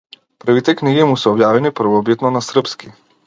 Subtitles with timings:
[0.45, 2.93] Првите книги му се објавени првобитно на српски.